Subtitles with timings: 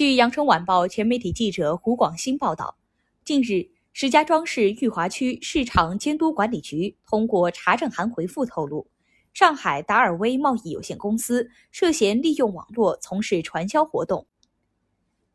[0.00, 2.78] 据羊城晚报全媒体记者胡广新报道，
[3.22, 8.86] 近日，石家庄市裕华区市场监督管理局通过查证函回复透露，
[9.34, 14.26] 上海达尔威贸易有限公司涉嫌利用网络从事传销活动。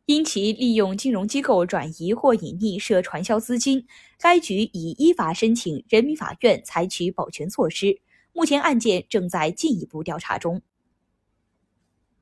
[0.08, 3.86] 因其利用金融机构转移或隐匿涉传销资金，
[4.18, 8.00] 该局已依法申请人民法院采取保全措施。
[8.34, 10.64] 目前案件正在进一步调查中。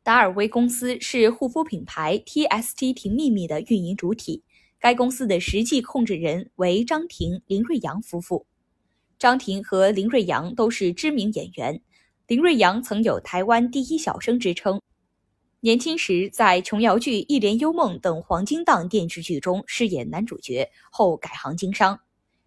[0.03, 4.43] 达尔威公司是护肤品牌 TST 婷秘密的运营主体，
[4.77, 8.45] 该公司的实际控制人为张婷、林瑞阳夫妇。
[9.17, 11.81] 张婷和林瑞阳都是知名演员，
[12.27, 14.81] 林瑞阳曾有“台湾第一小生”之称。
[15.61, 21.97] 年轻时在琼瑶剧《一帘幽梦》等黄金档电视剧中饰演男主角，后改行经商。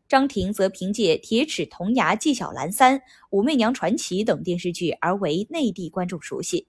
[0.06, 2.98] 张庭则凭借《铁齿铜牙纪晓岚三》
[3.30, 6.66] 《武媚娘传奇》等电视剧而为内地观众熟悉。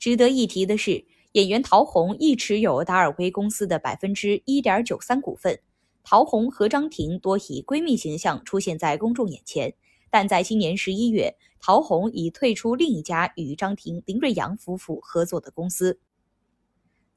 [0.00, 5.60] 值得一提的是，演员陶虹亦持有达尔威公司的百分之一点九三股份。
[6.02, 9.74] 陶虹和张庭多以闺蜜形象出现在公众眼前。
[10.10, 16.00] 但在今年十一月，陶虹已退出另一家与张庭、林瑞阳夫妇合作的公司。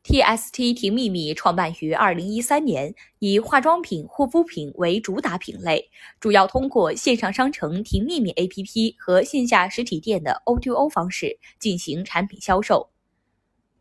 [0.03, 12.89] TST 婷秘密创办于二零一三年，以化妆品、护肤品为主打品类，主要通过线上商城婷秘密 APP 和线下实体店的 O2O 方式进行产品销售。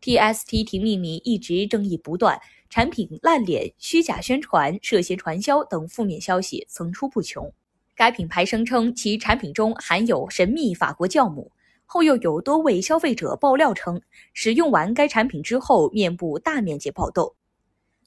[0.01, 7.53] TST 婷秘密一直争议不断，产品烂脸、虚假宣传、涉嫌传销等负面消息层出不穷。
[7.95, 11.51] 该品牌声称其产品中含有神秘法国酵母，
[11.85, 14.01] 后又有多位消费者爆料称，
[14.33, 17.35] 使用完该产品之后面部大面积爆痘。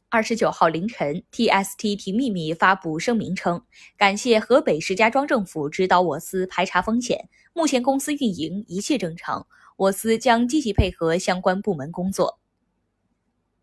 [0.08, 3.62] 二十九号凌晨，TSTT 秘密发布声明称，
[3.97, 12.38] 感谢河北石家庄政府指导我司排查风险，目前公司运营一切正常，我司将积极配合相关部门工作。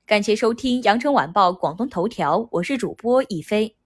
[0.06, 3.78] 感谢收听羊城晚报广东头条，我是主播一飞。